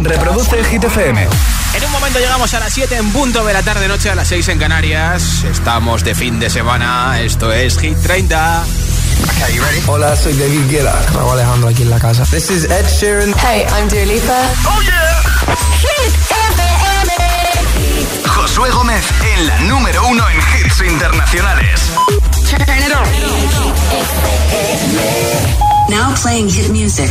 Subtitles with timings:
[0.00, 1.26] Reproduce Hit FM.
[1.74, 4.28] En un momento llegamos a las 7 en punto de la tarde, noche a las
[4.28, 5.44] 6 en Canarias.
[5.44, 7.20] Estamos de fin de semana.
[7.20, 8.64] Esto es Hit 30.
[9.86, 11.02] Hola, soy David Guetta.
[11.14, 12.24] Raúl Alejandro aquí en la casa.
[12.24, 13.34] This is Ed Sheeran.
[13.38, 14.40] Hey, I'm Dua Lipa.
[14.66, 15.22] Oh yeah.
[15.80, 16.62] Hit FM.
[18.28, 19.04] Josué Gómez
[19.34, 21.80] en la número uno en hits internacionales.
[25.88, 27.10] Now playing hit music.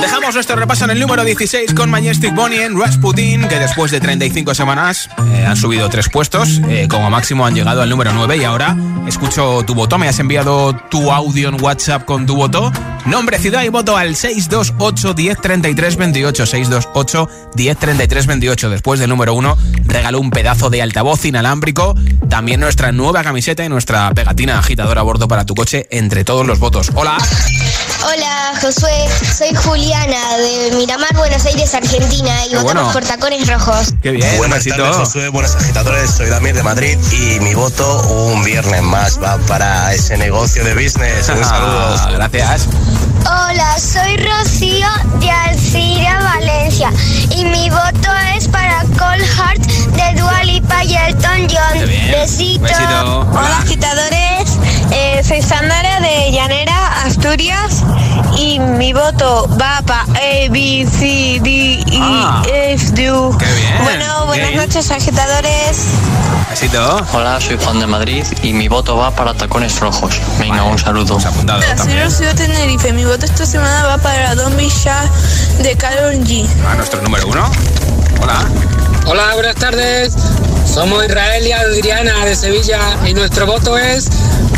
[0.00, 4.00] Dejamos nuestro repaso en el número 16 con Majestic Bonnie en Rasputin, que después de
[4.00, 6.60] 35 semanas eh, han subido tres puestos.
[6.68, 8.76] Eh, como máximo han llegado al número 9 y ahora
[9.08, 9.98] escucho tu voto.
[9.98, 12.72] Me has enviado tu audio en WhatsApp con tu voto.
[13.06, 16.46] Nombre, ciudad y voto al 628 10 28.
[16.46, 18.70] 628 10 28.
[18.70, 21.94] Después del número 1 regaló un pedazo de altavoz inalámbrico.
[22.28, 26.46] También nuestra nueva camiseta y nuestra pegatina agitadora a bordo para tu coche entre todos
[26.46, 26.90] los votos.
[26.94, 27.16] Hola.
[28.04, 29.08] Hola, Josué.
[29.36, 29.54] Soy
[29.86, 32.92] Juliana de Miramar, Buenos Aires, Argentina y Qué votamos bueno.
[32.92, 33.94] por tacones rojos.
[34.02, 35.28] Qué bien, Buenas tardes, Josué.
[35.28, 36.10] Buenos agitadores.
[36.10, 40.74] Soy Damir de Madrid y mi voto un viernes más va para ese negocio de
[40.74, 41.28] business.
[41.28, 41.94] Un saludo.
[42.00, 42.66] Ah, gracias.
[43.28, 44.86] Hola, soy Rocío
[45.20, 46.90] de Alcira, Valencia
[47.30, 51.80] y mi voto es para Cold Heart de Dua Lipa y Elton John.
[52.12, 52.62] Besito.
[52.62, 53.20] Besito.
[53.20, 53.40] Hola.
[53.40, 54.58] Hola, agitadores.
[54.92, 57.82] Eh, soy Sandra de Llanera, Asturias
[58.38, 62.42] y mi voto va para A, B, C, D, E, Ah.
[62.46, 63.02] F, D.
[63.38, 63.78] Qué bien.
[63.82, 64.60] Bueno, buenas Bien.
[64.60, 65.78] noches, agitadores.
[66.50, 67.04] Besito.
[67.12, 70.14] Hola, soy Juan de Madrid y mi voto va para tacones rojos.
[70.38, 71.18] Venga, un saludo.
[71.18, 72.04] Apuntado también.
[72.04, 72.92] Rocío Tenerife.
[72.92, 75.08] Mi voto esta semana va para Don Bishá
[75.62, 76.46] de Carol G.
[76.68, 77.50] A nuestro número 1.
[78.20, 78.44] Hola.
[79.06, 80.12] Hola, buenas tardes.
[80.66, 84.08] Somos Israel y Adriana de Sevilla y nuestro voto es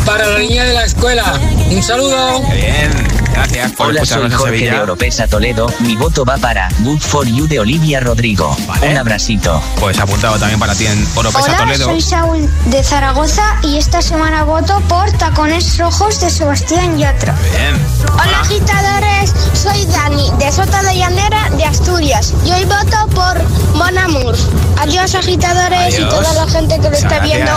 [0.05, 1.39] para la niña de la escuela.
[1.71, 2.43] Un saludo.
[2.49, 3.28] Qué bien.
[3.39, 4.81] Gracias por Hola, soy Jorge de.
[4.81, 5.73] Oropesa Toledo.
[5.79, 8.57] Mi voto va para Good for You de Olivia Rodrigo.
[8.67, 8.91] Vale.
[8.91, 9.63] Un abracito.
[9.79, 11.85] Pues apuntado también para ti en Oropesa Hola, Toledo.
[11.85, 17.33] soy Saúl de Zaragoza y esta semana voto por Tacones Rojos de Sebastián Yatra.
[17.53, 17.81] Bien.
[18.13, 23.41] Hola agitadores, soy Dani de Sota de Llanera de Asturias y hoy voto por
[23.79, 24.35] Bon Amour.
[24.81, 26.01] Adiós agitadores Adiós.
[26.01, 27.53] y toda la gente que lo está viendo.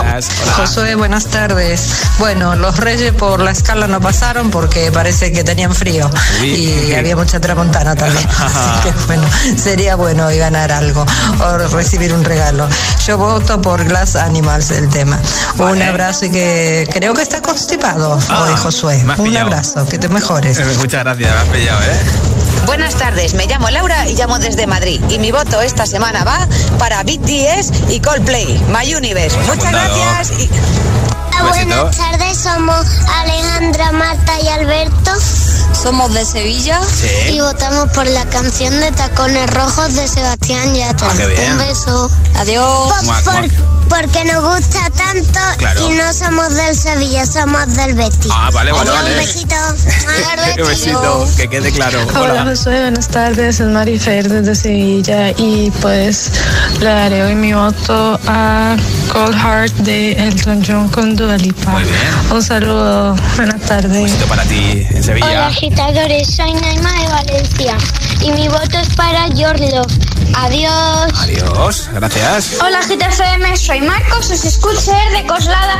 [0.56, 1.88] Josué, buenas tardes.
[2.18, 5.42] Bueno, los reyes por la escala no pasaron porque parece que
[5.74, 6.10] frío
[6.42, 8.26] y había mucha tramontana también.
[8.38, 9.24] Así que bueno,
[9.56, 11.04] sería bueno hoy ganar algo
[11.40, 12.68] o recibir un regalo.
[13.06, 15.18] Yo voto por Glass Animals el tema.
[15.58, 19.02] Un abrazo y que creo que está constipado Ah, hoy Josué.
[19.18, 19.46] Un pillado.
[19.46, 20.58] abrazo, que te mejores.
[20.58, 21.96] Eh, Muchas gracias, me has pillado, ¿eh?
[22.66, 25.00] Buenas tardes, me llamo Laura y llamo desde Madrid.
[25.08, 26.46] Y mi voto esta semana va
[26.78, 29.36] para BTS y Coldplay, My Universe.
[29.38, 29.96] Muchas apuntado.
[29.96, 30.50] gracias y.
[31.48, 32.86] Buenas tardes, somos
[33.20, 35.10] Alejandra, Marta y Alberto.
[35.72, 37.34] Somos de Sevilla Sí.
[37.34, 41.08] y votamos por la canción de Tacones Rojos de Sebastián Yatra.
[41.08, 41.52] Ah.
[41.52, 42.10] Un beso.
[42.36, 43.02] Adiós.
[43.04, 43.50] Muac, muac.
[43.88, 45.90] porque nos gusta tanto Claro.
[45.90, 48.30] y no somos del Sevilla, somos del Betis.
[48.32, 49.10] Ah, vale, vale, Adiós, vale.
[49.12, 49.56] Un besito.
[50.56, 51.98] Qué besito, que quede claro.
[52.14, 52.54] Hola Hola.
[52.64, 56.30] Buenas tardes, es Marifer desde Sevilla y pues
[56.80, 58.76] le daré hoy mi voto a
[59.12, 61.70] Cold Heart de Elton John con Dua Lipa.
[61.72, 61.96] Muy bien.
[62.30, 64.02] Un saludo, buenas tardes.
[64.02, 65.46] Besito para ti en Hola Sevilla.
[65.46, 67.76] agitadores, soy Naima de Valencia
[68.20, 69.92] y mi voto es para Your Love.
[70.34, 71.12] Adiós.
[71.18, 72.58] Adiós, gracias.
[72.60, 75.78] Hola GTFM, soy Marcos, os escucho de Coslada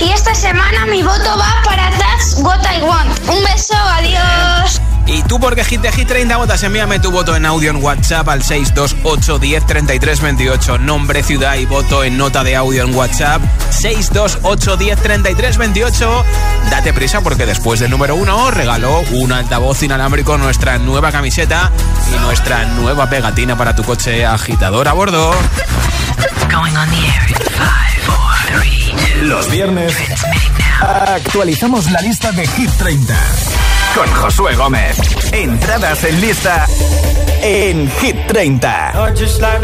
[0.00, 3.18] y esta semana mi voto va para That's What I Want.
[3.28, 4.91] Un beso, adiós.
[5.06, 8.28] Y tú porque Hit de Hit 30 votas, envíame tu voto en audio en WhatsApp
[8.28, 10.78] al 628 10 33 28.
[10.78, 16.24] Nombre, ciudad y voto en nota de audio en WhatsApp 628 10 33 28.
[16.70, 21.70] Date prisa porque después del número uno regaló un altavoz inalámbrico, nuestra nueva camiseta
[22.14, 25.34] y nuestra nueva pegatina para tu coche agitador a bordo.
[29.22, 29.94] Los viernes
[30.80, 33.16] actualizamos la lista de Hit 30
[33.94, 34.96] con Josué Gómez.
[35.32, 36.66] Entradas en lista
[37.42, 38.88] en Hit 30.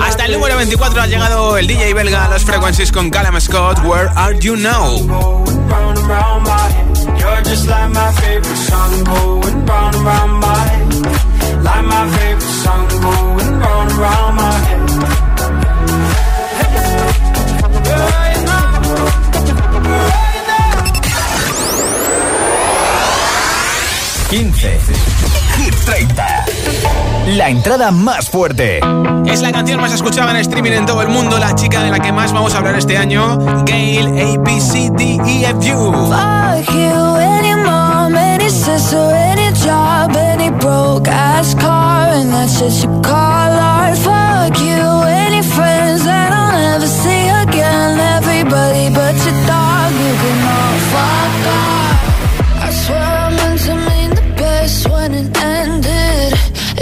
[0.02, 3.78] Hasta el número 24 ha llegado el DJ belga a los Frequencies con Callum Scott.
[3.84, 5.44] Where are you now?
[24.30, 24.78] 15.
[25.56, 26.44] Hit 30.
[27.36, 28.78] La entrada más fuerte.
[29.26, 31.98] Es la canción más escuchada en streaming en todo el mundo, la chica de la
[31.98, 35.92] que más vamos a hablar este año, Gail A, B, C, D, E, F, U.
[36.10, 42.84] Fuck you, any mom, any sister, any job, any broke ass car, and that's just
[42.84, 43.96] you call art.
[43.96, 50.48] Fuck you, any friends that I'll never see again, everybody but your dog, you can
[50.48, 52.07] all fuck off.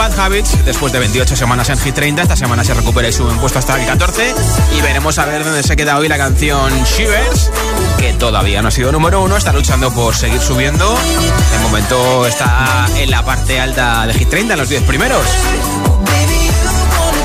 [0.00, 0.64] Bad Habits.
[0.64, 3.58] Después de 28 semanas en Hit 30, esta semana se recupera y sube un puesto
[3.58, 4.34] hasta el 14.
[4.74, 7.50] Y veremos a ver dónde se queda hoy la canción Shivers,
[7.98, 10.96] que todavía no ha sido número uno, está luchando por seguir subiendo.
[11.52, 15.26] De momento está en la parte alta de Hit 30, en los 10 primeros.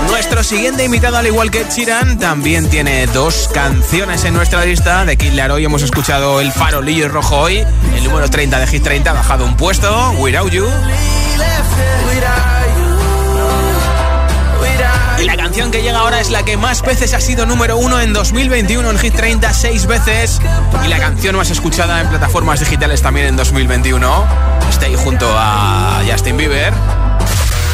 [0.09, 5.05] Nuestro siguiente invitado, al igual que Chiran, también tiene dos canciones en nuestra lista.
[5.05, 7.65] De Kid Laroi hemos escuchado El Farolillo Rojo hoy,
[7.95, 10.65] el número 30 de Hit 30 ha bajado un puesto, Without You.
[15.25, 17.99] Y la canción que llega ahora es la que más veces ha sido número uno
[17.99, 20.39] en 2021 en Hit 30, seis veces.
[20.85, 24.27] Y la canción más escuchada en plataformas digitales también en 2021.
[24.69, 26.71] Stay junto a Justin Bieber.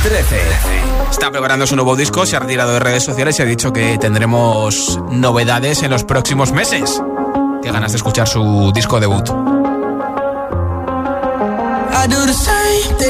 [0.02, 0.42] 13.
[1.12, 3.98] Está preparando su nuevo disco, se ha retirado de redes sociales y ha dicho que
[3.98, 7.02] tendremos novedades en los próximos meses.
[7.62, 9.28] Qué ganas de escuchar su disco debut.
[11.94, 13.01] I do the same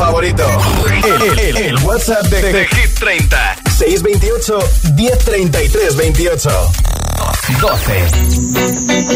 [0.00, 0.44] favorito.
[1.04, 3.56] El, el- el WhatsApp de, de Hit 30.
[3.78, 4.58] 628
[4.96, 6.50] 1033 28.
[7.60, 9.10] 12.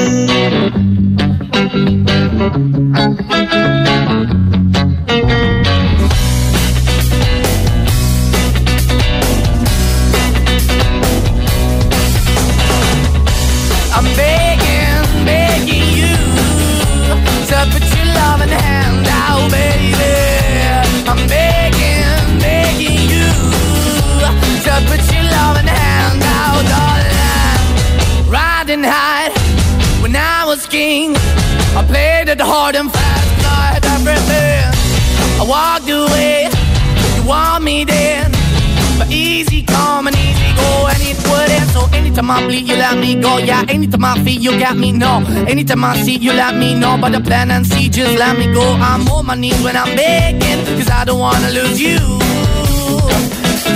[32.83, 34.67] Fast, 'cause I everything.
[35.41, 36.49] I walked away,
[37.17, 38.33] you want me then.
[38.99, 41.71] But easy come and easy go, and it wouldn't.
[41.73, 43.39] So anytime I bleed, you let me go.
[43.39, 44.93] Yeah, anytime I feel, you got me.
[44.93, 46.97] No, anytime I see, you let me know.
[47.01, 48.65] But the plan and see, just let me go.
[48.75, 51.99] I'm on my knees when I'm begging, cause I don't wanna lose you.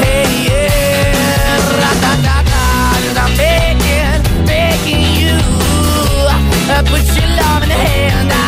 [0.02, 2.64] Hey, yeah, ra-da-da-da,
[3.04, 5.36] cause I'm begging, begging you.
[6.92, 8.47] Put your love in the hand.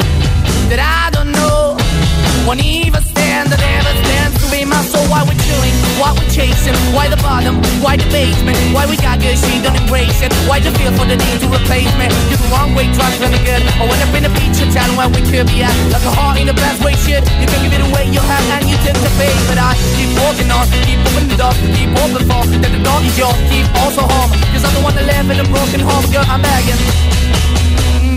[0.71, 1.75] that I don't know.
[2.47, 6.31] Won't even stand, that never stands to be my So why we're chilling, why we're
[6.31, 10.31] chasing, why the bottom, why the basement, why we got good, she don't embrace it,
[10.47, 12.07] why the feel for the need to replace me?
[12.31, 13.61] You're the wrong way, trying to good.
[13.61, 16.39] I went up in a feature town where we could be at, like a heart
[16.39, 17.21] in the best way, shit.
[17.43, 20.09] You can give it away, you have, and you take the bait, but I keep
[20.23, 23.67] walking on, keep moving the door, keep open for, that the door is yours, keep
[23.83, 27.11] also home, cause I'm the one that live in a broken home, girl, I'm begging.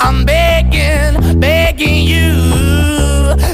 [0.00, 2.32] I'm begging, begging you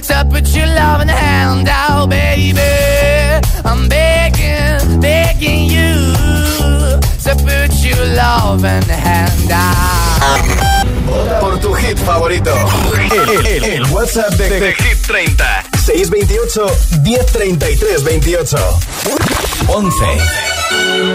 [0.09, 2.61] to put your loving hand out, baby.
[3.65, 5.95] I'm begging, begging you
[7.25, 11.41] to put your loving hand out.
[11.41, 12.55] Por tu hit favorito.
[13.11, 15.65] El, el- el WhatsApp de, de Hit 30.
[15.85, 16.67] 628
[17.03, 18.59] 1033 28.
[19.69, 21.15] 11.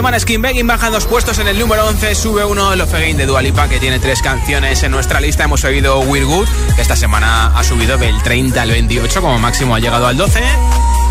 [0.00, 3.18] el 12 Maneskin Begging baja dos puestos en el número 11 sube uno Love Again
[3.18, 5.44] de Dualipa que tiene tres canciones en nuestra lista.
[5.44, 9.74] Hemos oído We're Good que esta semana ha subido del 30 al 28 como máximo
[9.74, 10.42] ha llegado al 12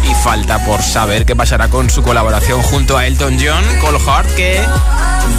[0.10, 4.30] y falta por saber qué pasará con su colaboración junto a Elton John Cole Hart
[4.34, 4.60] que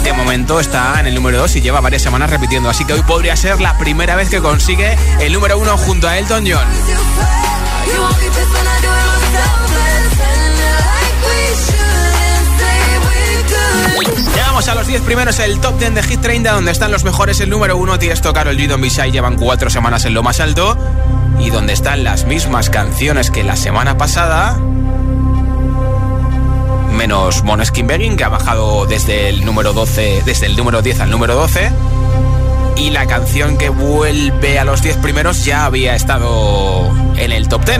[0.03, 2.69] de momento está en el número 2 y lleva varias semanas repitiendo.
[2.69, 6.17] Así que hoy podría ser la primera vez que consigue el número 1 junto a
[6.17, 6.67] Elton John
[14.61, 17.39] Llegamos a los 10 primeros, el top 10 de Hit 30, donde están los mejores.
[17.39, 20.77] El número 1, Tiesto, Karol G, Don Bishai llevan 4 semanas en lo más alto.
[21.39, 24.59] Y donde están las mismas canciones que la semana pasada,
[26.93, 31.09] menos Moneskin Begging, que ha bajado desde el número 12, desde el número 10 al
[31.09, 31.71] número 12.
[32.75, 37.65] Y la canción que vuelve a los 10 primeros ya había estado en el top
[37.65, 37.79] 10.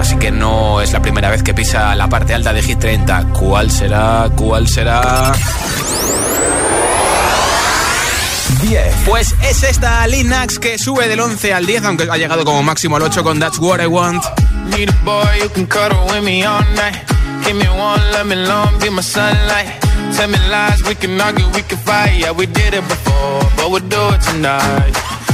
[0.00, 3.26] Así que no es la primera vez que pisa la parte alta de Hit 30.
[3.38, 4.30] ¿Cuál será?
[4.34, 5.30] ¿Cuál será?
[8.62, 8.94] 10.
[9.04, 12.96] Pues es esta Linux que sube del 11 al 10, aunque ha llegado como máximo
[12.96, 14.24] al 8 con That's What I Want.
[14.74, 16.96] Need a boy you can cuddle with me all night.
[17.44, 19.68] Give me one, let me long, be my sunlight.
[20.16, 22.18] Tell me lies, we can argue, we can fight.
[22.18, 25.09] Yeah, we did it before, but we'll do it tonight.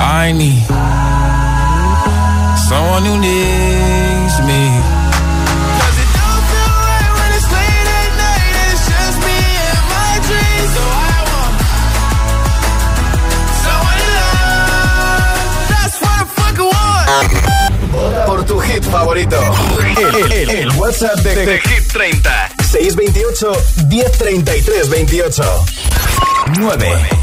[0.00, 0.62] I need
[2.68, 4.62] someone who needs me.
[18.26, 19.36] Por tu hit favorito.
[19.96, 22.50] El, el- el WhatsApp de, de Hit 30.
[22.62, 23.52] 628
[23.88, 25.64] 1033 28.
[26.58, 27.17] 9.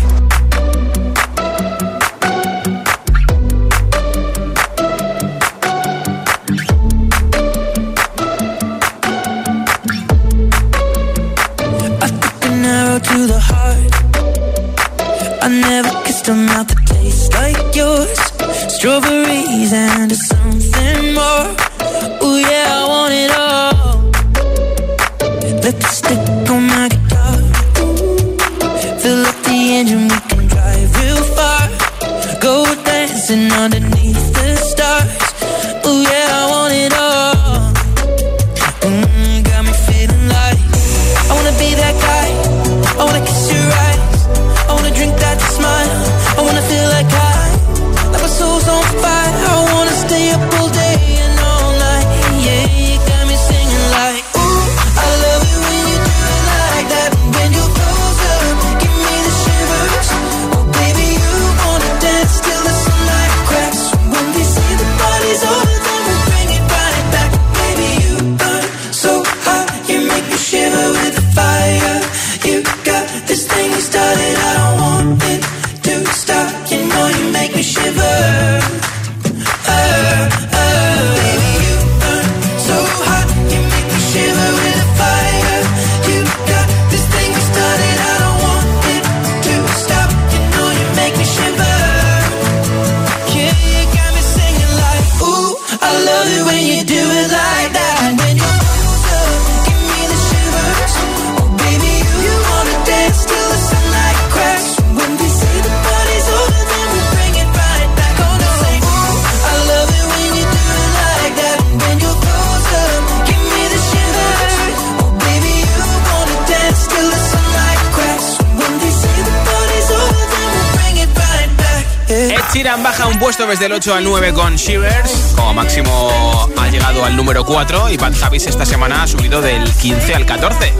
[123.85, 125.33] 8 al 9 con Shivers.
[125.35, 129.63] Como máximo ha llegado al número 4 y Bad Habits esta semana ha subido del
[129.71, 130.73] 15 al 14.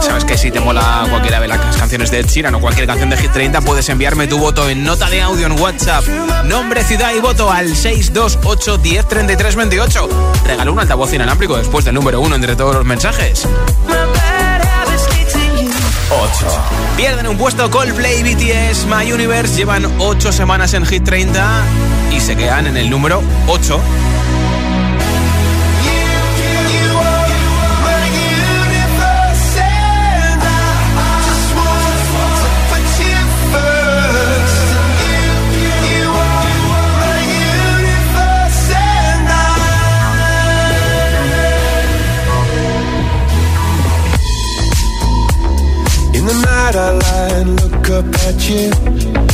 [0.00, 3.10] Sabes que si te mola cualquiera de las canciones de Ed Sheeran o cualquier canción
[3.10, 6.06] de Hit 30 puedes enviarme tu voto en nota de audio en WhatsApp.
[6.44, 10.08] Nombre, ciudad y voto al 628 10 33 28.
[10.46, 13.48] Regalo un altavoz inalámbrico después del número 1 entre todos los mensajes.
[16.10, 16.46] 8.
[16.96, 19.56] Pierden un puesto Coldplay, BTS, My Universe.
[19.56, 23.80] Llevan 8 semanas en Hit 30 y se quedan en el número 8.
[46.42, 49.33] night I lie and look up at you.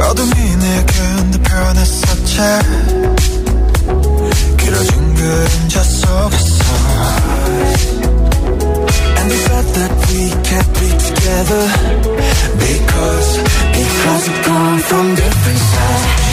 [0.00, 2.36] 어둠이 내겐 더 변했었지
[4.58, 6.64] 길어진 그림자 속에서
[9.18, 11.64] And the fact that we can't be together
[12.58, 13.38] Because,
[13.72, 16.29] because we've come from different sides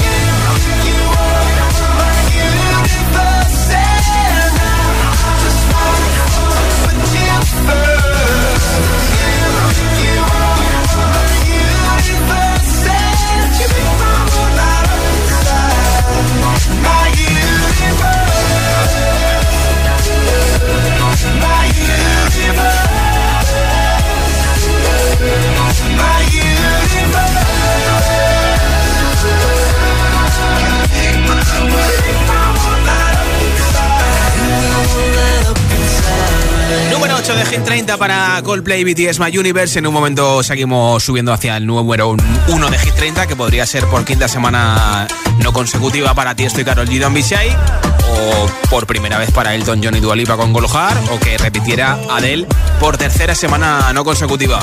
[37.39, 39.79] De Hit 30 para Coldplay BTS My Universe.
[39.79, 42.17] En un momento seguimos subiendo hacia el número
[42.49, 45.07] 1 de Hit 30, que podría ser por quinta semana
[45.43, 46.99] no consecutiva para Tiesto y Karol G.
[46.99, 51.39] Don Bishai, o por primera vez para Elton John y Dualipa con Golohar, o que
[51.39, 52.47] repitiera Adele
[52.81, 54.59] por tercera semana no consecutiva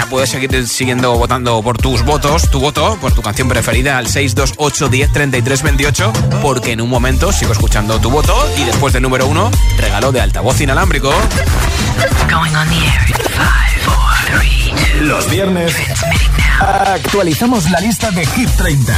[0.00, 4.06] ya puedes seguir siguiendo votando por tus votos, tu voto, por tu canción preferida al
[4.06, 9.02] 628 10 33 28, porque en un momento sigo escuchando tu voto y después del
[9.02, 11.12] número uno, regalo de altavoz inalámbrico.
[15.00, 15.74] Los viernes
[16.60, 18.96] actualizamos la lista de Hit 30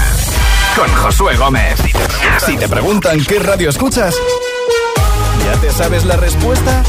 [0.76, 1.80] con Josué Gómez.
[2.46, 4.14] Si te preguntan qué radio escuchas,
[5.44, 6.84] ¿ya te sabes la respuesta?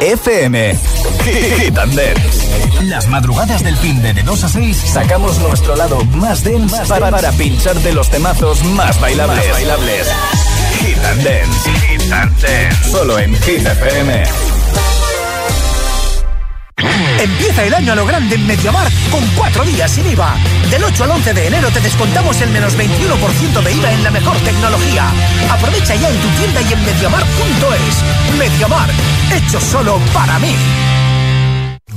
[0.00, 0.76] FM.
[1.24, 2.84] Hit and Dance.
[2.84, 7.10] Las madrugadas del fin de, de 2 a 6 sacamos nuestro lado más dense para,
[7.10, 9.36] para pincharte los temazos más bailables.
[9.36, 10.06] Más bailables.
[10.80, 11.70] Hit and Dance.
[11.86, 12.90] Hit and Dance.
[12.90, 14.59] Solo en Hit FM.
[17.18, 20.36] Empieza el año a lo grande en Mediamar con cuatro días sin IVA.
[20.70, 24.10] Del 8 al 11 de enero te descontamos el menos 21% de IVA en la
[24.10, 25.10] mejor tecnología.
[25.50, 28.38] Aprovecha ya en tu tienda y en mediamar.es.
[28.38, 28.90] Mediamar,
[29.34, 30.54] hecho solo para mí.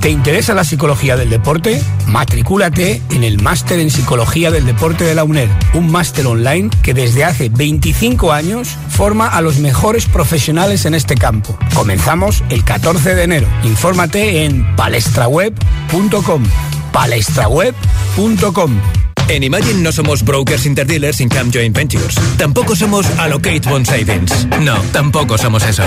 [0.03, 1.81] ¿Te interesa la psicología del deporte?
[2.07, 6.93] Matricúlate en el Máster en Psicología del Deporte de la UNED, un máster online que
[6.93, 11.57] desde hace 25 años forma a los mejores profesionales en este campo.
[11.73, 13.47] Comenzamos el 14 de enero.
[13.63, 16.43] Infórmate en palestraweb.com.
[16.91, 18.81] palestraweb.com.
[19.29, 22.15] En Imagine no somos brokers interdealers sin Cam Joint Ventures.
[22.37, 24.49] Tampoco somos Allocate Bond Savings.
[24.59, 25.83] No, tampoco somos eso.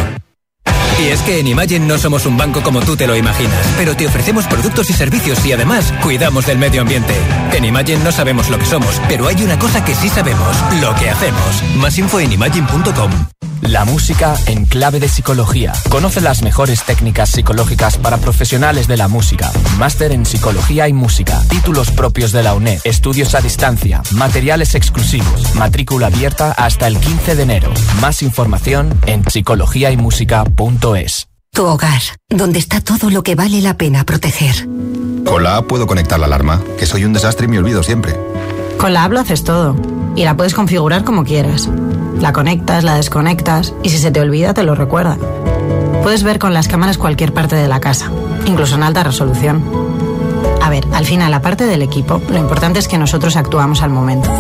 [0.99, 3.95] Y es que en Imagine no somos un banco como tú te lo imaginas, pero
[3.95, 7.15] te ofrecemos productos y servicios y además cuidamos del medio ambiente.
[7.53, 10.95] En Imagine no sabemos lo que somos, pero hay una cosa que sí sabemos, lo
[10.95, 11.63] que hacemos.
[11.77, 13.36] Más info en imagine.com.
[13.63, 15.73] La música en clave de psicología.
[15.89, 19.51] Conoce las mejores técnicas psicológicas para profesionales de la música.
[19.79, 21.43] Máster en psicología y música.
[21.49, 22.81] Títulos propios de la UNED.
[22.85, 24.03] Estudios a distancia.
[24.13, 25.55] Materiales exclusivos.
[25.55, 27.73] Matrícula abierta hasta el 15 de enero.
[28.01, 31.29] Más información en psicologiaymusica.es.
[31.53, 34.69] Tu hogar, donde está todo lo que vale la pena proteger.
[35.25, 38.15] Con la app puedo conectar la alarma, que soy un desastre y me olvido siempre.
[38.79, 39.75] Con la app lo haces todo
[40.15, 41.69] y la puedes configurar como quieras.
[42.21, 45.19] La conectas, la desconectas y si se te olvida te lo recuerda.
[46.03, 48.11] Puedes ver con las cámaras cualquier parte de la casa,
[48.47, 49.63] incluso en alta resolución.
[50.63, 54.31] A ver, al final, aparte del equipo, lo importante es que nosotros actuamos al momento.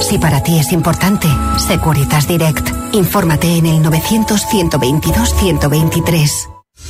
[0.00, 2.68] Si para ti es importante, Securitas Direct.
[2.92, 6.51] Infórmate en el 900-122-123.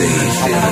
[0.00, 0.67] easy.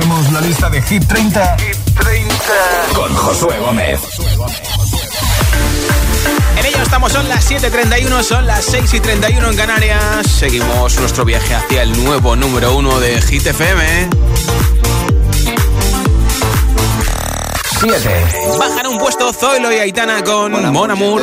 [0.00, 1.56] Actualicemos la lista de Hit 30,
[2.94, 4.00] con Josué Gómez.
[6.56, 10.26] En ello estamos, son las 7.31, son las 6.31 en Canarias.
[10.26, 14.08] Seguimos nuestro viaje hacia el nuevo número uno de Hit FM.
[17.80, 18.26] 7.
[18.58, 21.22] Bajan un puesto Zoilo y Aitana con Mon Amour.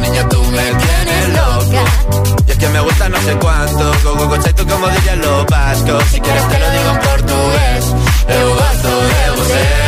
[0.00, 1.84] Niña, tú me tienes loca.
[2.46, 6.04] Y es que me gusta no sé cuánto, go, go, tú como dirían los vascos.
[6.10, 7.84] Si quieres te lo digo en portugués,
[8.28, 9.87] eu de você.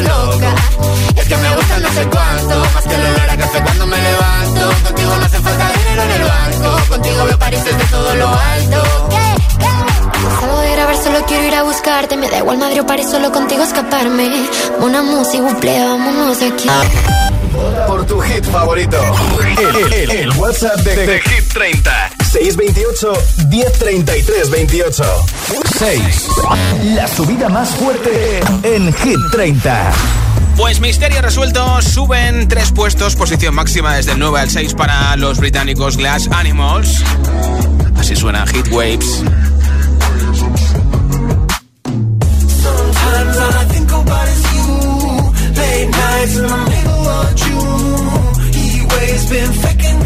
[0.00, 0.54] loca.
[1.16, 3.96] Es que me gusta no sé cuánto, más que el olor a café cuando me
[3.96, 4.70] levanto.
[4.84, 8.82] Contigo no hace falta dinero en el banco, contigo veo París desde todo lo alto.
[10.40, 12.16] Salgo de grabar, solo quiero ir a buscarte.
[12.16, 14.30] Me da igual Madrid o París, solo contigo escaparme.
[14.80, 16.68] Una música, buple, vámonos de aquí.
[17.86, 18.98] Por tu hit favorito.
[19.58, 22.10] El, el- el WhatsApp de, de Hit 30.
[22.26, 23.12] 628
[23.48, 25.04] 1033 28.
[25.78, 26.28] 6.
[26.94, 29.92] La subida más fuerte en Hit 30.
[30.56, 35.38] Pues misterio resuelto, suben tres puestos, posición máxima desde el 9 al 6 para los
[35.38, 37.02] británicos Glass Animals.
[37.98, 39.22] Así suena Hit Waves.
[42.62, 44.66] Sometimes all I think about is you.
[45.56, 48.52] Late nights in the middle of June.
[48.52, 50.05] He waves been faking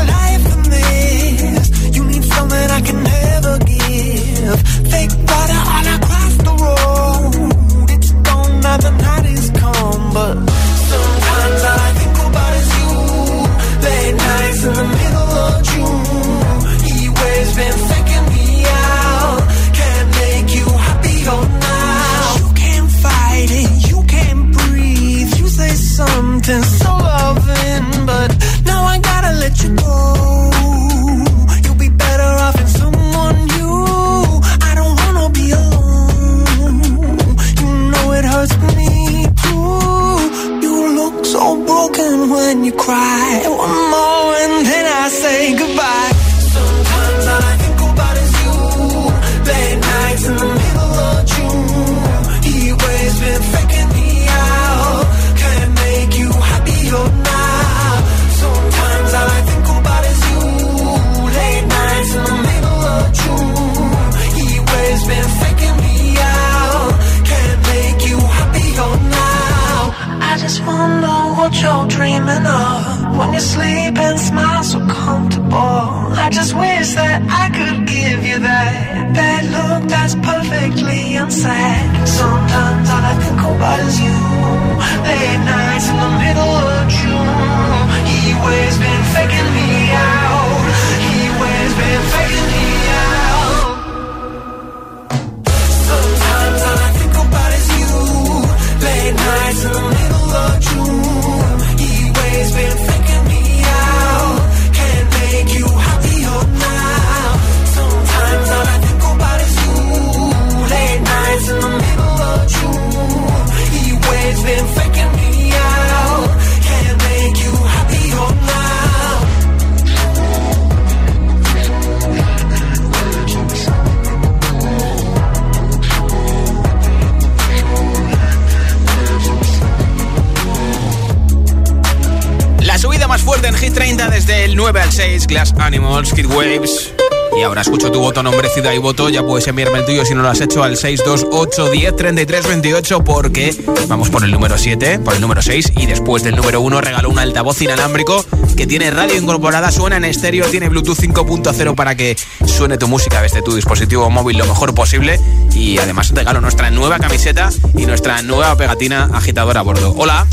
[134.01, 136.93] en Hit 30 desde el 9 al 6, Glass Animals, Kid Waves.
[137.37, 139.09] Y ahora escucho tu voto, nombre, ciudad y voto.
[139.09, 143.03] Ya puedes enviarme el tuyo si no lo has hecho al 628 10 33 28
[143.03, 143.55] porque
[143.87, 147.09] vamos por el número 7, por el número 6 y después del número 1 regalo
[147.09, 148.25] un altavoz inalámbrico
[148.55, 153.21] que tiene radio incorporada, suena en estéreo, tiene Bluetooth 5.0 para que suene tu música
[153.21, 155.19] desde tu dispositivo móvil lo mejor posible
[155.53, 159.93] y además regalo nuestra nueva camiseta y nuestra nueva pegatina agitadora a bordo.
[159.97, 160.25] Hola.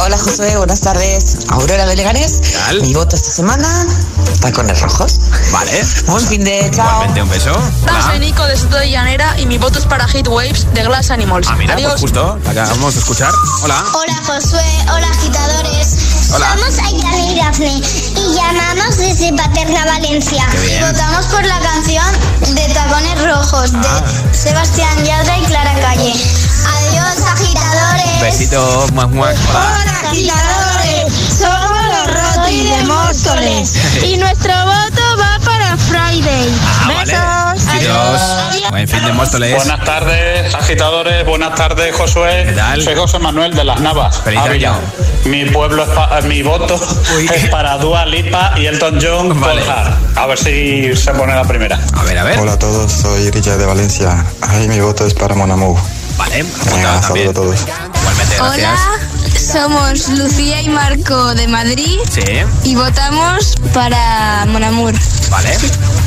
[0.00, 1.38] Hola José, buenas tardes.
[1.48, 2.40] Aurora de Leganés.
[2.52, 2.80] tal?
[2.82, 3.86] Mi voto esta semana,
[4.40, 5.18] tacones rojos.
[5.50, 5.84] Vale.
[6.06, 6.86] Buen fin de chao.
[6.86, 7.52] Igualmente, un beso.
[7.82, 10.84] Hola, soy Nico de Soto de Llanera y mi voto es para Hit Waves de
[10.84, 11.48] Glass Animals.
[11.50, 11.92] Ah, mira, Adiós.
[11.92, 13.32] pues justo, acabamos de escuchar.
[13.64, 13.84] Hola.
[13.92, 14.62] Hola Josué,
[14.94, 15.96] hola agitadores.
[16.32, 16.56] Hola.
[16.56, 16.78] Somos
[17.34, 17.82] y Dafne
[18.16, 20.46] y llamamos desde Paterna, Valencia.
[20.80, 22.04] Votamos por la canción
[22.54, 24.02] de Tacones Rojos de Ah.
[24.32, 26.12] Sebastián Yatra y Clara Calle.
[26.12, 28.20] Adiós agitadores.
[28.20, 29.08] Besito, más.
[29.10, 33.72] Hola agitadores, somos los Roti de Móstoles.
[34.04, 35.07] Y nuestro voto
[35.88, 36.52] Friday.
[36.62, 37.12] Ah, vale.
[37.54, 37.68] Besitos.
[37.68, 38.70] Adiós.
[38.70, 39.54] Buen fin de Móstoles.
[39.56, 41.24] Buenas tardes, agitadores.
[41.26, 42.44] Buenas tardes, Josué.
[42.46, 42.82] ¿Qué tal?
[42.82, 44.20] Soy José Manuel de Las Navas.
[44.22, 44.70] Feliz Ávila.
[44.76, 44.80] año.
[45.24, 46.74] Mi pueblo es pa- mi voto
[47.34, 49.62] es para Dua Lipa y Elton John Vale.
[50.16, 51.78] A ver si se pone la primera.
[51.94, 52.38] A ver, a ver.
[52.38, 54.24] Hola a todos, soy Richard de Valencia.
[54.42, 55.78] Ay, mi voto es para Mon Amour.
[56.16, 57.28] Vale, Venga, también.
[57.28, 57.60] a todos.
[58.00, 58.80] Igualmente, gracias.
[58.80, 58.97] Hola,
[59.36, 62.22] somos Lucía y Marco de Madrid Sí,
[62.64, 64.94] y votamos para Monamur.
[65.30, 65.56] vale.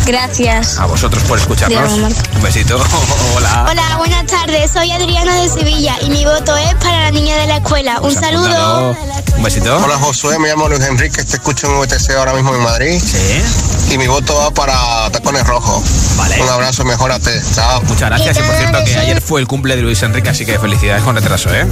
[0.06, 0.78] Gracias.
[0.80, 1.94] A vosotros por escucharnos.
[1.94, 2.78] Un besito.
[3.36, 3.68] Hola.
[3.70, 4.72] Hola, buenas tardes.
[4.72, 8.00] Soy Adriana de Sevilla y mi voto es para la niña de la escuela.
[8.02, 8.96] Un saludo.
[9.38, 9.78] Un besito.
[9.78, 13.00] Hola Josué, me llamo Luis Enrique, te escucho en VTC ahora mismo en Madrid.
[13.04, 13.94] Sí.
[13.94, 15.84] Y mi voto va para Tacones Rojos.
[16.18, 16.42] Vale.
[16.42, 17.42] Un abrazo, mejórate.
[17.56, 17.82] Chao.
[17.84, 18.38] Muchas gracias.
[18.38, 21.16] Y por cierto que ayer fue el cumple de Luis Enrique, así que felicidades con
[21.16, 21.66] retraso, ¿eh?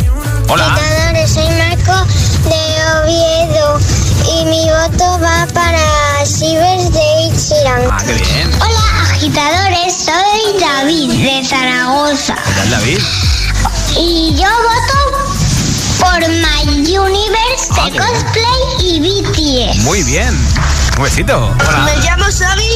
[0.47, 0.73] Hola.
[0.75, 2.05] Agitadores, soy Marco
[2.49, 3.79] de Oviedo
[4.39, 7.81] y mi voto va para Sivers de Ichiran.
[7.91, 8.49] Ah, qué bien.
[8.61, 12.99] Hola, agitadores, soy David de Zaragoza ¿Qué tal, David?
[13.97, 15.29] y yo voto
[15.99, 18.03] por My Universe Ah, de qué bien.
[18.03, 19.77] cosplay y BTS.
[19.83, 20.35] Muy bien.
[20.99, 21.55] Un besito.
[21.65, 21.85] Hola.
[21.85, 22.71] Me llamo Xavi,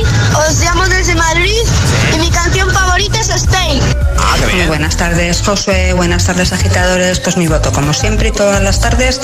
[0.47, 1.61] os llamo desde Madrid
[2.15, 3.81] y mi canción favorita es Stay.
[4.17, 4.67] Ah, qué bien.
[4.69, 5.91] Buenas tardes, Josué.
[5.91, 7.19] Buenas tardes, agitadores.
[7.19, 9.19] Pues mi voto, como siempre y todas las tardes,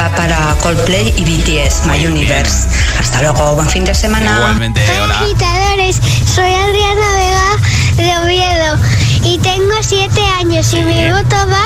[0.00, 2.68] va para Coldplay y BTS, My Universe.
[3.00, 4.36] Hasta luego, buen fin de semana.
[4.36, 5.18] Igualmente, hola.
[5.18, 6.00] Agitadores,
[6.32, 7.56] soy Adriana Vega
[7.96, 8.78] de Oviedo
[9.24, 11.64] y tengo siete años y mi voto va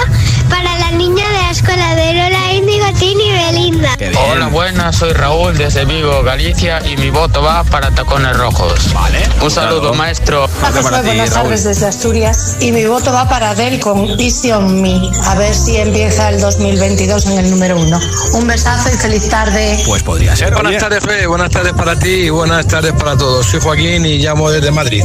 [0.49, 3.97] para la niña de la escuela de Lola Índigo, Tini Belinda.
[4.31, 8.93] Hola, buenas, soy Raúl desde Vigo, Galicia y mi voto va para Tacones Rojos.
[8.93, 9.21] Vale.
[9.41, 9.95] Un saludo, Claro.
[9.95, 10.49] maestro.
[10.49, 15.01] Ti, buenas tardes desde Asturias y mi voto va para Adele con Easy on Me.
[15.27, 18.01] A ver si empieza el 2022 en el número uno.
[18.35, 19.83] Un besazo y feliz tarde.
[19.87, 20.53] Pues podría ser.
[20.53, 20.79] Buenas oye.
[20.81, 21.27] tardes, Fe.
[21.27, 23.47] Buenas tardes para ti y buenas tardes para todos.
[23.47, 25.05] Soy Joaquín y llamo desde Madrid.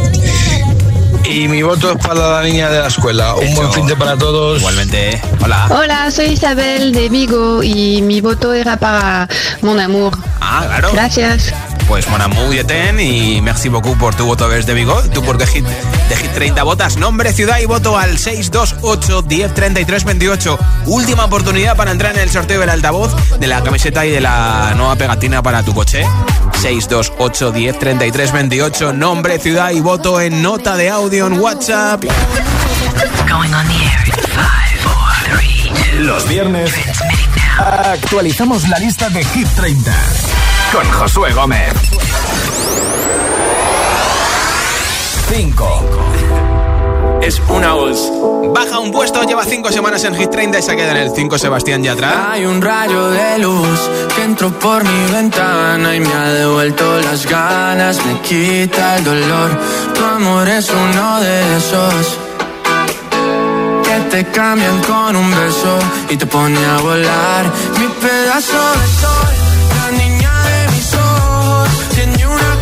[1.27, 3.35] Y mi voto es para la niña de la escuela.
[3.35, 4.59] Un buen fin de para todos.
[4.59, 5.21] Igualmente.
[5.43, 5.67] Hola.
[5.71, 9.27] Hola, soy Isabel de Vigo y mi voto era para
[9.61, 10.17] Mon Amour.
[10.39, 10.91] Ah, claro.
[10.93, 11.53] Gracias.
[11.87, 15.01] Pues Mon Amour y Eten y merci beaucoup por tu voto desde Vigo.
[15.13, 16.97] Tú por qué hit, de hit 30 votas.
[16.97, 20.59] Nombre, ciudad y voto al 628 10 33 28.
[20.87, 24.73] Última oportunidad para entrar en el sorteo del altavoz de la camiseta y de la
[24.75, 26.03] nueva pegatina para tu coche.
[26.61, 28.93] 628 10 33 28.
[28.93, 32.03] Nombre, ciudad y voto en nota de audio en WhatsApp.
[35.99, 36.71] Los viernes
[37.57, 39.95] actualizamos la lista de Hit 30
[40.75, 41.71] con Josué Gómez.
[45.29, 47.19] 5.
[47.21, 48.11] Es una voz.
[48.53, 51.37] Baja un puesto, lleva 5 semanas en Hit 30 y se queda en el 5
[51.37, 52.33] Sebastián Yatra.
[52.33, 53.79] Hay un rayo de luz
[54.17, 59.57] que entró por mi ventana y me ha devuelto las ganas, me quita el dolor.
[59.93, 62.17] Tu amor es uno de esos
[63.85, 67.45] que te cambian con un beso y te pone a volar.
[67.79, 69.35] Mi pedazo de sol,
[69.77, 70.14] la niña
[71.95, 72.54] ojos, tiene una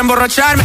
[0.00, 0.64] emborracharme,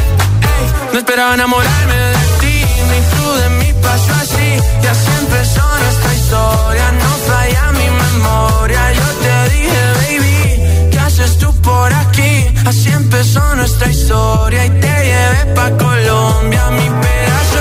[0.92, 4.50] no esperaba enamorarme de ti, ni tú de mí pasó así.
[4.84, 8.94] Y así empezó nuestra historia, no falla mi memoria.
[8.94, 12.48] Yo te dije, baby, ¿qué haces tú por aquí?
[12.66, 17.53] Así empezó nuestra historia y te llevé pa' Colombia, mi pedazo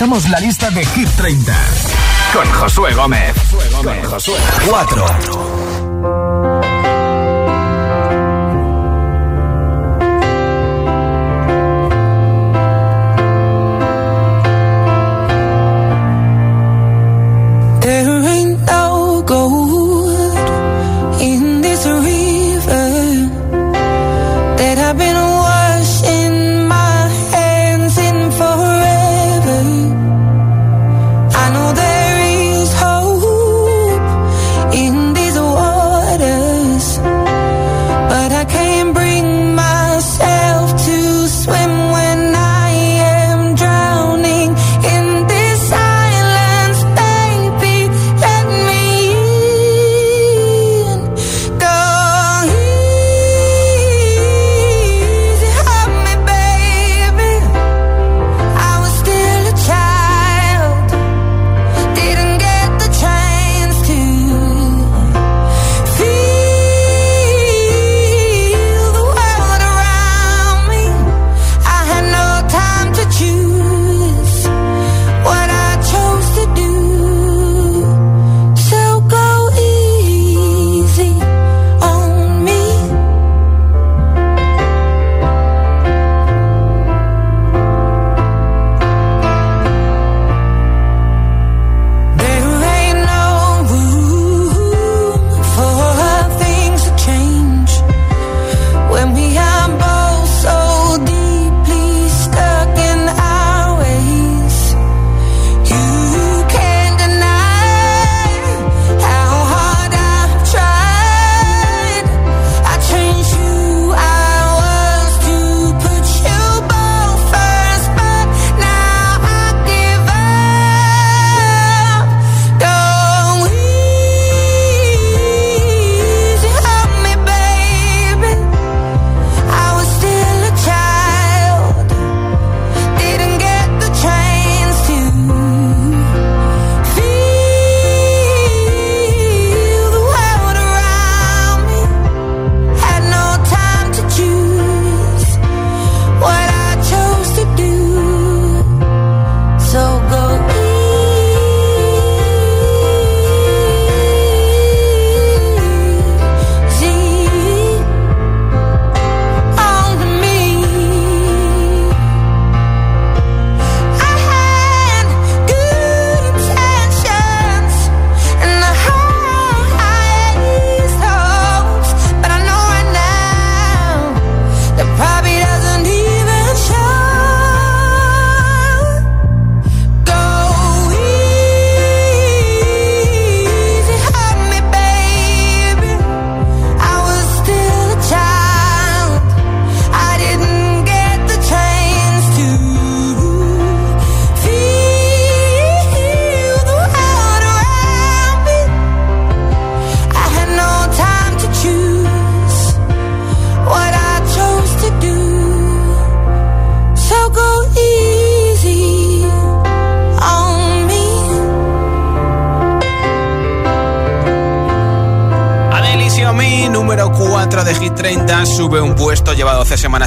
[0.00, 1.54] actualizamos la lista de Hit 30
[2.32, 3.34] con Josué Gómez.
[3.82, 4.36] Con Josué.
[4.66, 5.39] 4.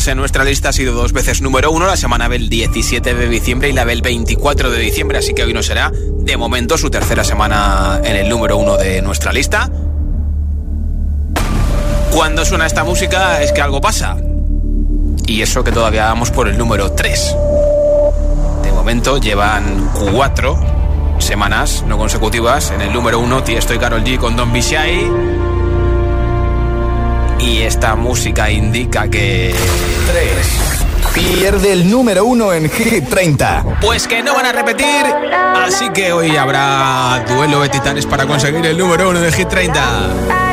[0.08, 3.70] en nuestra lista ha sido dos veces número uno, la semana del 17 de diciembre
[3.70, 7.24] y la del 24 de diciembre, así que hoy no será de momento su tercera
[7.24, 9.70] semana en el número uno de nuestra lista.
[12.12, 14.18] Cuando suena esta música es que algo pasa.
[15.26, 17.36] Y eso que todavía vamos por el número 3.
[18.64, 20.60] De momento llevan cuatro
[21.20, 23.44] semanas no consecutivas en el número uno.
[23.46, 25.53] Estoy Carol G con Don Bishai
[27.44, 29.54] y esta música indica que...
[30.08, 30.84] 3.
[31.14, 33.80] Pierde el número 1 en Hit 30.
[33.82, 35.06] Pues que no van a repetir,
[35.56, 40.53] así que hoy habrá duelo de titanes para conseguir el número 1 de Hit 30.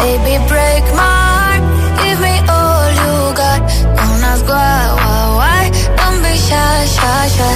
[0.01, 1.63] Baby, break my heart.
[2.01, 3.61] Give me all you got.
[3.97, 5.69] Don't.
[5.99, 7.55] Don't be shy, shy, shy.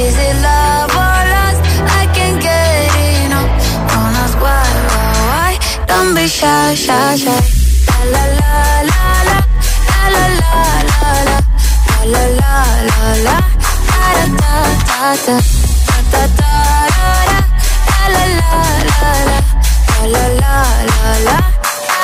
[0.00, 1.60] Is it love or lust?
[2.00, 2.90] I can't get
[3.24, 3.50] enough.
[3.90, 5.52] Don't ask why, why, why.
[5.90, 7.40] Don't be shy, shy, shy.
[7.88, 9.44] La la la la la
[10.14, 11.38] la la la la
[12.12, 12.54] la la
[12.90, 13.42] la la
[20.06, 20.56] la la
[20.90, 21.38] la la.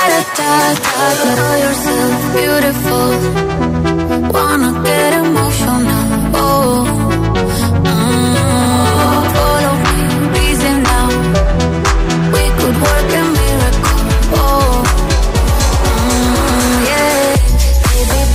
[0.09, 0.51] Da da
[0.85, 3.11] da da know yourself beautiful.
[4.35, 6.05] Wanna get emotional.
[6.35, 6.87] Oh
[7.85, 9.99] mm, follow me
[10.47, 11.09] easy now.
[12.35, 13.07] We could work
[13.39, 14.01] miracle.
[14.43, 14.73] Oh
[15.85, 17.37] mm, yeah.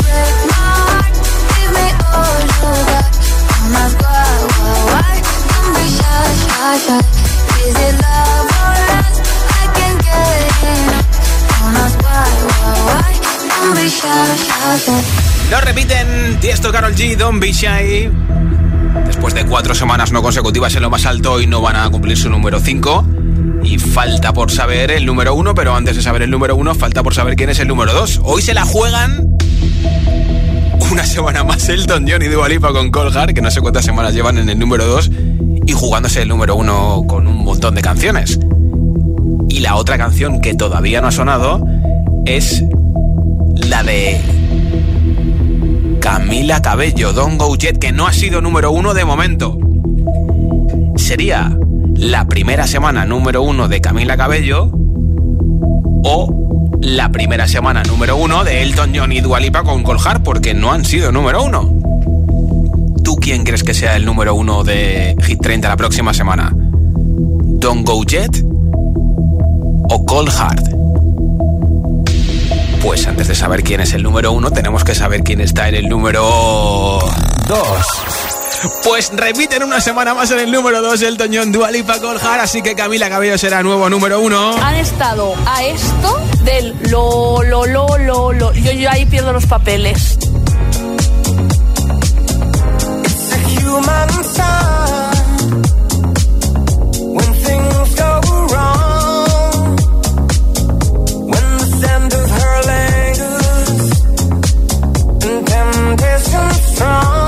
[0.03, 0.66] Break my
[1.55, 1.88] give me
[2.18, 3.07] all you got
[6.47, 6.99] shy shy
[7.68, 8.12] is
[15.51, 18.09] Lo repiten Tiesto, Carol G, Don't Be Shy.
[19.05, 22.18] Después de cuatro semanas no consecutivas en lo más alto, hoy no van a cumplir
[22.18, 23.05] su número 5.
[23.64, 27.03] Y falta por saber el número 1, pero antes de saber el número 1, falta
[27.03, 28.22] por saber quién es el número 2.
[28.24, 29.38] Hoy se la juegan
[30.91, 34.14] una semana más Elton John y Dua Lipa con Colgar, que no sé cuántas semanas
[34.14, 35.11] llevan en el número 2,
[35.66, 38.39] y jugándose el número 1 con un montón de canciones.
[39.49, 41.66] Y la otra canción que todavía no ha sonado
[42.26, 42.64] es
[43.74, 44.21] la de
[45.99, 49.57] Camila Cabello, Don't Go Jet, que no ha sido número uno de momento.
[50.95, 51.57] Sería
[51.95, 54.69] la primera semana número uno de Camila Cabello
[56.03, 60.71] o la primera semana número uno de Elton John y Dualipa con Coljar, porque no
[60.71, 61.76] han sido número uno.
[63.03, 66.53] ¿Tú quién crees que sea el número uno de Hit 30 la próxima semana?
[66.55, 68.45] ¿Don't Go Jet
[69.89, 70.82] o Cold Hard?
[72.84, 75.75] Pues antes de saber quién es el número uno, tenemos que saber quién está en
[75.75, 76.21] el número
[77.47, 77.88] dos.
[78.84, 82.75] Pues repiten una semana más en el número 2 el Toñón Dualipa Coljar, así que
[82.75, 84.55] Camila Cabello será nuevo número uno.
[84.61, 88.53] Han estado a esto del lo, lo, lo, lo, lo.
[88.53, 90.17] Yo, yo ahí pierdo los papeles.
[106.32, 107.22] where from?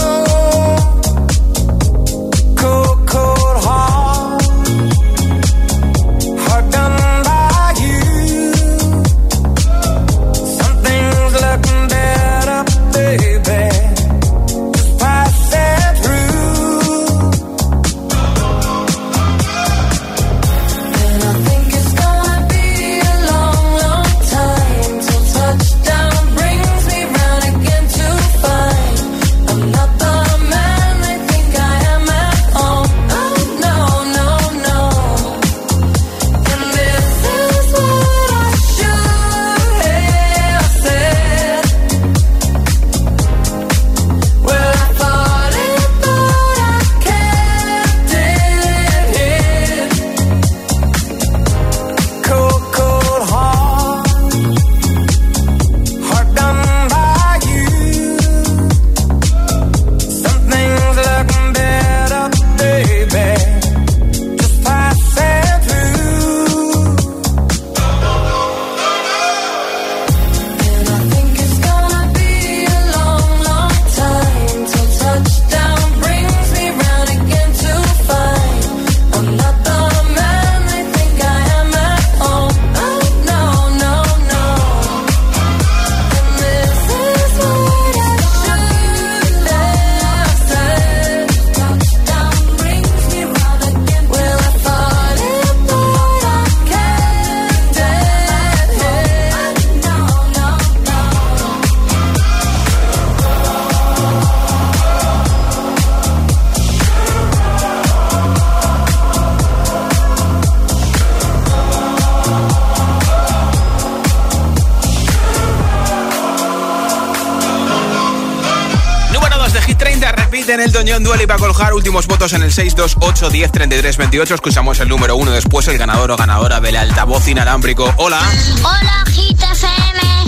[121.55, 124.35] Últimos votos en el 628 10 33 28.
[124.35, 127.93] Escuchamos el número uno después, el ganador o ganadora del altavoz inalámbrico.
[127.97, 128.19] Hola.
[128.59, 130.23] Hola, Hit FM.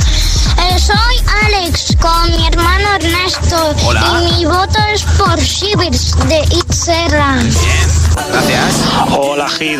[0.58, 3.76] Eh, soy Alex con mi hermano Ernesto.
[3.84, 4.22] Hola.
[4.22, 7.27] Y mi voto es por Shivers de Itzerra.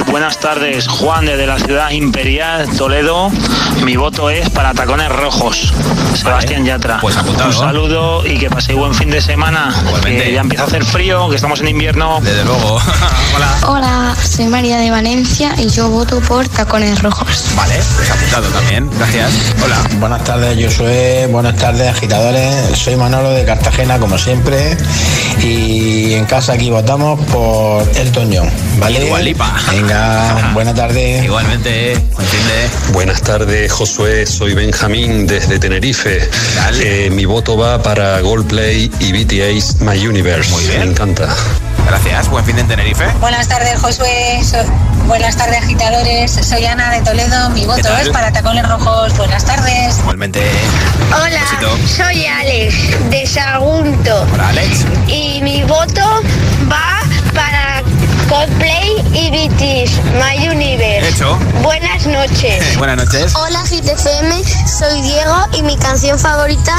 [0.08, 0.88] Buenas tardes.
[0.88, 3.30] Juan desde la ciudad imperial, Toledo.
[3.84, 5.74] Mi voto es para tacones rojos.
[6.16, 7.00] Sebastián Yatra.
[7.02, 7.50] Pues apuntado.
[7.50, 9.76] Un saludo y que paséis buen fin de semana.
[10.04, 12.20] Que ya empieza a hacer frío, que estamos en invierno.
[12.22, 12.82] Desde luego.
[13.36, 13.58] Hola.
[13.68, 17.46] Hola, soy María de Valencia y yo voto por tacones rojos.
[17.56, 18.90] Vale, pues apuntado también.
[18.98, 19.54] Gracias.
[19.64, 19.78] Hola.
[20.00, 21.28] Buenas tardes, Josué.
[21.30, 22.78] Buenas tardes, agitadores.
[22.78, 24.78] Soy Manolo de Cartagena, como siempre.
[25.44, 28.50] Y en casa aquí votamos por el Toñón,
[28.80, 29.06] ¿vale?
[29.06, 29.57] Igualipa.
[29.72, 31.22] Venga, buena tarde.
[31.24, 32.70] Igualmente, entiende.
[32.92, 34.26] Buenas tardes, Josué.
[34.26, 36.30] Soy Benjamín desde Tenerife.
[36.82, 40.52] Eh, mi voto va para Goldplay y BTS My Universe.
[40.52, 40.80] Muy bien.
[40.80, 41.28] Me encanta.
[41.88, 42.30] Gracias.
[42.30, 43.06] Buen fin de en Tenerife.
[43.22, 44.42] Buenas tardes, Josué.
[44.44, 44.58] So-
[45.06, 46.32] buenas tardes, agitadores.
[46.32, 47.50] Soy Ana de Toledo.
[47.52, 49.16] Mi voto es para tacones rojos.
[49.18, 49.98] Buenas tardes.
[50.00, 50.42] Igualmente.
[51.16, 51.78] Hola, Besito.
[52.04, 52.76] soy Alex
[53.10, 54.28] de Sagunto.
[54.34, 54.86] Hola, Alex.
[55.08, 56.22] Y mi voto
[56.70, 57.00] va
[58.30, 61.10] Coldplay y BTS, My Universe.
[61.10, 61.38] Hecho.
[61.62, 62.78] Buenas noches.
[62.78, 63.34] Buenas noches.
[63.36, 64.44] Hola, FM.
[64.68, 66.78] Soy Diego y mi canción favorita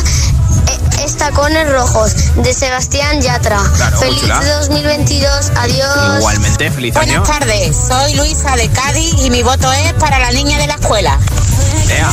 [0.69, 3.61] eh, es Tacones Rojos, de Sebastián Yatra.
[3.77, 4.41] Claro, Feliz chula.
[4.61, 5.53] 2022.
[5.57, 6.19] Adiós.
[6.19, 7.21] Igualmente, feliz año.
[7.23, 7.77] Buenas tardes.
[7.77, 11.19] Soy Luisa de Cádiz y mi voto es para la niña de la escuela.
[11.87, 12.13] Lea.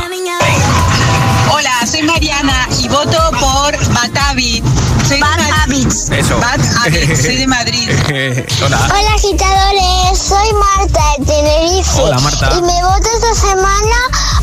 [1.55, 4.61] Hola, soy Mariana y voto por Batavi.
[5.07, 6.11] Soy Bad Habits.
[6.11, 6.37] Eso.
[6.37, 7.21] Bad Habits.
[7.21, 7.89] Soy de Madrid.
[8.65, 8.77] Hola.
[8.91, 12.01] Hola agitadores, soy Marta de Tenerife.
[12.01, 12.49] Hola, Marta.
[12.57, 13.95] Y mi voto esta semana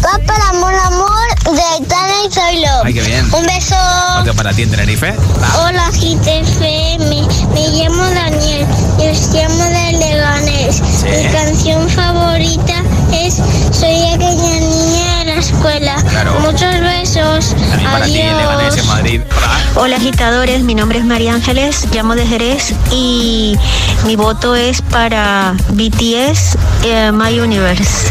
[0.03, 2.83] va para Amor Amor de Aitana y Zoilo.
[2.83, 3.27] Ay, qué bien.
[3.35, 3.77] Un beso.
[4.19, 5.15] Otro para ti en Tenerife.
[5.35, 5.65] Hola.
[5.67, 8.67] Hola GTFM, me llamo Daniel
[8.99, 10.77] y os llamo de Leganés.
[10.77, 11.09] Sí.
[11.09, 12.83] Mi canción favorita
[13.13, 13.35] es
[13.71, 15.02] Soy aquella niña
[15.43, 15.97] escuela.
[16.09, 16.39] Claro.
[16.41, 17.55] Muchos besos.
[17.71, 18.87] También para ti en Leganés, en Adiós.
[18.87, 19.21] Madrid.
[19.37, 19.59] Hola.
[19.75, 23.57] Hola agitadores, mi nombre es María Ángeles, llamo de Jerez y
[24.05, 28.09] mi voto es para BTS, eh, My Universe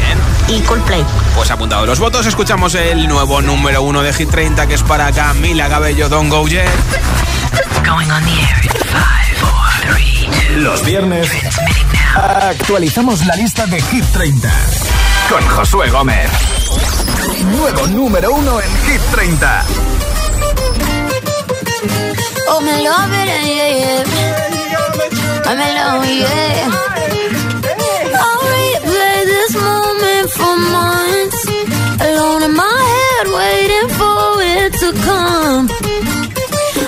[0.47, 1.03] y Coldplay.
[1.35, 5.11] Pues apuntado los votos, escuchamos el nuevo número uno de Hit 30 que es para
[5.11, 6.67] Camila Cabello, Don Go Jet.
[10.57, 11.29] Los viernes
[12.15, 14.51] actualizamos la lista de Hit 30
[15.29, 16.29] con Josué Gómez.
[17.51, 19.65] Nuevo número uno en Hit 30.
[22.49, 24.03] Oh, me love it, yeah, yeah.
[25.45, 26.71] I'm alone, yeah.
[28.23, 31.39] I'll replay this moment for months.
[32.07, 35.65] Alone in my head, waiting for it to come.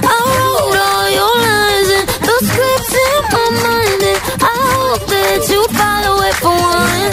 [0.04, 5.42] I wrote all your lines and the scripts in my mind, and I hope that
[5.52, 7.13] you follow it for once.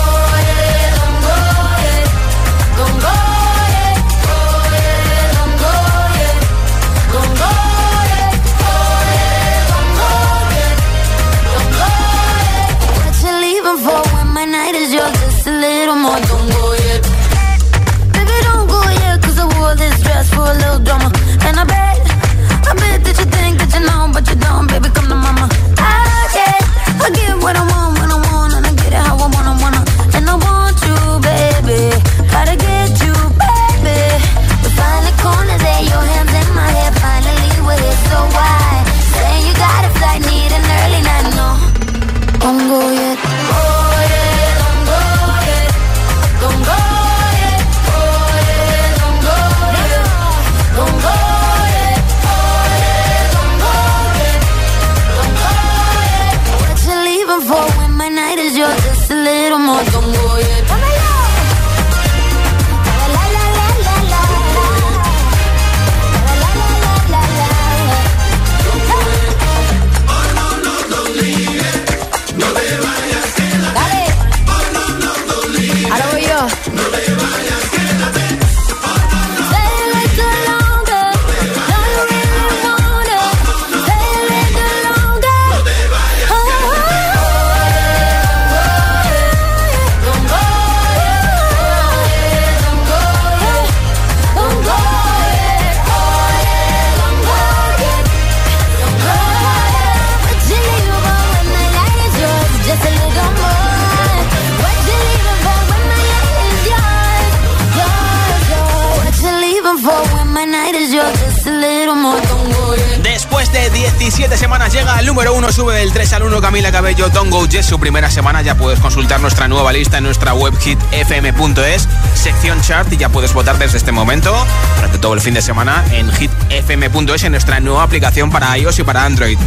[117.91, 118.41] Primera semana.
[118.41, 123.33] Ya puedes consultar nuestra nueva lista en nuestra web hitfm.es, sección chart, y ya puedes
[123.33, 124.33] votar desde este momento
[124.77, 128.83] durante todo el fin de semana en hitfm.es, en nuestra nueva aplicación para iOS y
[128.83, 129.37] para Android.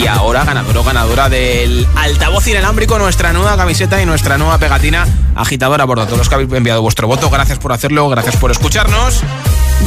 [0.00, 5.06] Y ahora ganador o ganadora del altavoz inalámbrico, nuestra nueva camiseta y nuestra nueva pegatina
[5.34, 5.86] agitadora.
[5.86, 9.20] Por todos los que habéis enviado vuestro voto, gracias por hacerlo, gracias por escucharnos.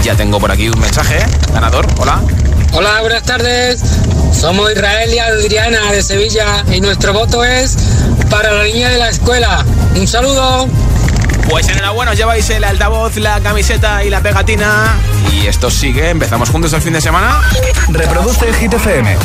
[0.04, 1.18] Ya tengo por aquí un mensaje.
[1.52, 2.22] Ganador, hola.
[2.74, 3.82] Hola, buenas tardes.
[4.34, 7.76] Somos Israel y Adriana de Sevilla y nuestro voto es
[8.30, 9.66] para la niña de la escuela.
[9.96, 10.68] Un saludo.
[11.50, 14.98] Pues enhorabuena, os lleváis el altavoz, la camiseta y la pegatina.
[15.32, 17.42] Y esto sigue, empezamos juntos el fin de semana.
[17.90, 19.18] Reproduce el GTFM.